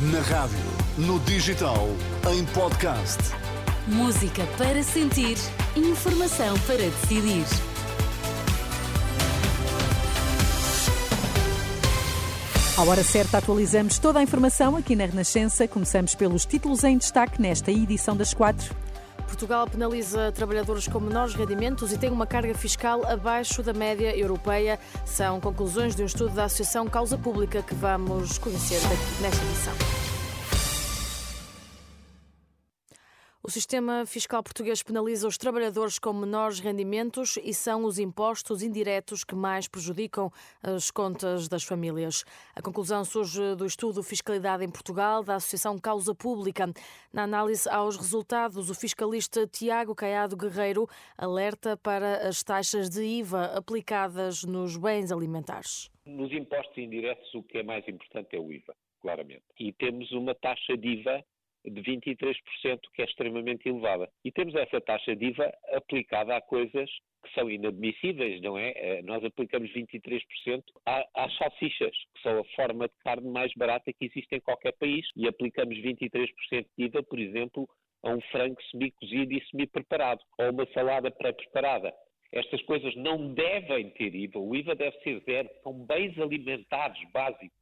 [0.00, 0.56] Na rádio,
[0.96, 1.88] no digital,
[2.32, 3.18] em podcast.
[3.88, 5.36] Música para sentir,
[5.74, 7.44] informação para decidir.
[12.76, 15.66] À hora certa, atualizamos toda a informação aqui na Renascença.
[15.66, 18.72] Começamos pelos títulos em destaque nesta edição das quatro.
[19.28, 24.80] Portugal penaliza trabalhadores com menores rendimentos e tem uma carga fiscal abaixo da média europeia.
[25.04, 28.80] São conclusões de um estudo da Associação Causa Pública que vamos conhecer
[29.20, 30.07] nesta edição.
[33.48, 39.24] O sistema fiscal português penaliza os trabalhadores com menores rendimentos e são os impostos indiretos
[39.24, 40.30] que mais prejudicam
[40.62, 42.26] as contas das famílias.
[42.54, 46.70] A conclusão surge do estudo Fiscalidade em Portugal da Associação Causa Pública.
[47.10, 53.46] Na análise aos resultados, o fiscalista Tiago Caiado Guerreiro alerta para as taxas de IVA
[53.56, 55.90] aplicadas nos bens alimentares.
[56.04, 59.44] Nos impostos indiretos, o que é mais importante é o IVA, claramente.
[59.58, 61.24] E temos uma taxa de IVA
[61.70, 64.08] de 23%, que é extremamente elevada.
[64.24, 66.90] E temos essa taxa de IVA aplicada a coisas
[67.24, 68.72] que são inadmissíveis, não é?
[68.76, 74.06] Eh, nós aplicamos 23% às salsichas, que são a forma de carne mais barata que
[74.06, 77.68] existe em qualquer país, e aplicamos 23% de IVA, por exemplo,
[78.02, 81.92] a um frango semi-cozido e semi-preparado, ou uma salada pré-preparada.
[82.32, 87.56] Estas coisas não devem ter IVA, o IVA deve ser zero, são bens alimentares básicos.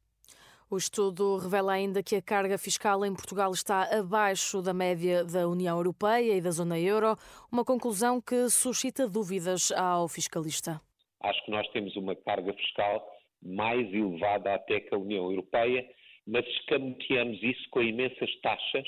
[0.69, 5.47] O estudo revela ainda que a carga fiscal em Portugal está abaixo da média da
[5.47, 7.15] União Europeia e da zona euro,
[7.49, 10.81] uma conclusão que suscita dúvidas ao fiscalista.
[11.21, 13.09] Acho que nós temos uma carga fiscal
[13.41, 15.87] mais elevada até que a União Europeia,
[16.27, 18.87] mas escamoteamos isso com imensas taxas,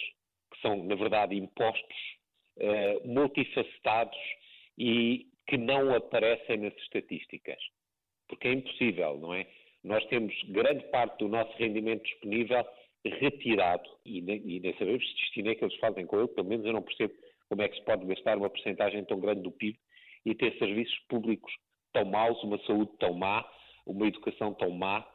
[0.51, 1.97] que são, na verdade, impostos
[2.57, 4.19] uh, multifacetados
[4.77, 7.59] e que não aparecem nas estatísticas.
[8.27, 9.47] Porque é impossível, não é?
[9.83, 12.65] Nós temos grande parte do nosso rendimento disponível
[13.05, 16.47] retirado e nem, e nem sabemos se destino é que eles fazem com ele, pelo
[16.47, 17.13] menos eu não percebo
[17.47, 19.79] como é que se pode gastar uma porcentagem tão grande do PIB
[20.25, 21.51] e ter serviços públicos
[21.93, 23.43] tão maus, uma saúde tão má,
[23.85, 25.05] uma educação tão má,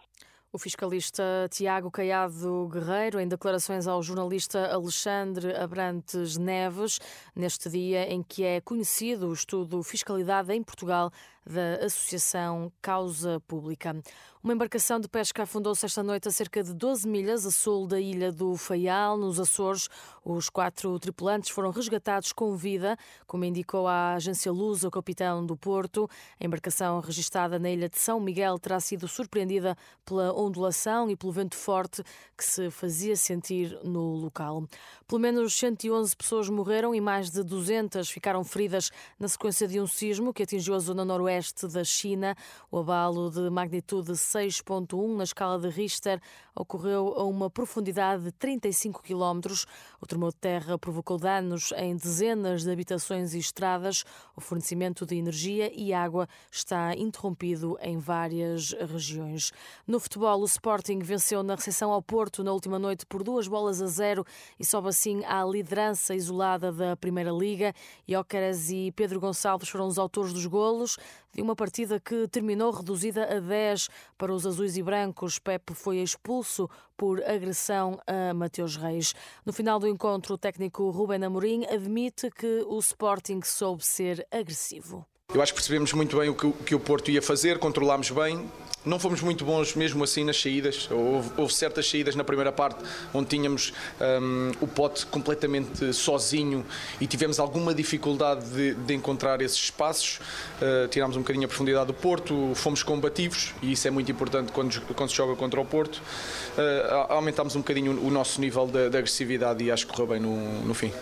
[0.55, 7.01] o fiscalista Tiago Caiado Guerreiro, em declarações ao jornalista Alexandre Abrantes Neves,
[7.35, 11.11] neste dia em que é conhecido o estudo Fiscalidade em Portugal
[11.47, 13.95] da Associação Causa Pública.
[14.43, 17.99] Uma embarcação de pesca afundou-se esta noite a cerca de 12 milhas a sul da
[17.99, 19.89] ilha do Faial, nos Açores.
[20.23, 22.95] Os quatro tripulantes foram resgatados com vida,
[23.27, 26.09] como indicou a agência Luz, o capitão do Porto.
[26.39, 31.33] A embarcação registada na ilha de São Miguel terá sido surpreendida pela ondulação e pelo
[31.33, 32.03] vento forte
[32.37, 34.69] que se fazia sentir no local.
[35.09, 39.87] Pelo menos 111 pessoas morreram e mais de 200 ficaram feridas na sequência de um
[39.87, 41.34] sismo que atingiu a zona noroeste
[41.73, 42.37] da China.
[42.71, 46.21] O abalo de magnitude 6.1 na escala de Richter
[46.55, 49.67] ocorreu a uma profundidade de 35 quilómetros.
[50.01, 54.05] O tremor de terra provocou danos em dezenas de habitações e estradas.
[54.37, 59.51] O fornecimento de energia e água está interrompido em várias regiões.
[59.87, 63.83] No futebol, o Sporting venceu na recepção ao Porto na última noite por duas bolas
[63.83, 64.25] a zero
[64.59, 67.75] e sobe assim à liderança isolada da Primeira Liga.
[68.09, 70.97] Jóqueres e Pedro Gonçalves foram os autores dos golos
[71.35, 75.39] de uma partida que terminou reduzida a 10 para os azuis e brancos.
[75.39, 79.15] Pepe foi expulso por agressão a Mateus Reis.
[79.45, 85.05] No final do encontro, o técnico Ruben Amorim admite que o Sporting soube ser agressivo.
[85.35, 88.09] Eu acho que percebemos muito bem o que, o que o Porto ia fazer, controlámos
[88.13, 88.49] bem,
[88.85, 90.89] não fomos muito bons mesmo assim nas saídas.
[90.91, 96.65] Houve, houve certas saídas na primeira parte onde tínhamos um, o pote completamente sozinho
[97.01, 100.21] e tivemos alguma dificuldade de, de encontrar esses espaços.
[100.61, 104.53] Uh, tirámos um bocadinho a profundidade do Porto, fomos combativos e isso é muito importante
[104.53, 105.97] quando, quando se joga contra o Porto.
[105.97, 110.21] Uh, aumentámos um bocadinho o nosso nível de, de agressividade e acho que correu bem
[110.21, 110.93] no, no fim.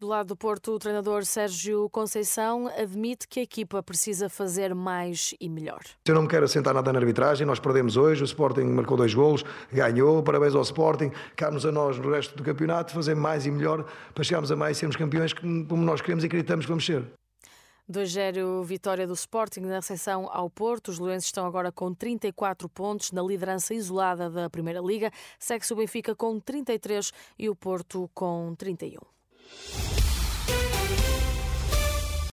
[0.00, 5.34] Do lado do Porto, o treinador Sérgio Conceição admite que a equipa precisa fazer mais
[5.38, 5.80] e melhor.
[6.06, 9.12] Eu não me quero assentar nada na arbitragem, nós perdemos hoje, o Sporting marcou dois
[9.12, 13.50] golos, ganhou, parabéns ao Sporting, cabe-nos a nós no resto do campeonato fazer mais e
[13.50, 13.84] melhor
[14.14, 17.04] para chegarmos a mais e sermos campeões como nós queremos e acreditamos que vamos ser.
[17.92, 20.88] 2-0 vitória do Sporting na recepção ao Porto.
[20.88, 25.10] Os Leões estão agora com 34 pontos na liderança isolada da Primeira Liga.
[25.38, 28.98] Segue-se o Benfica com 33 e o Porto com 31.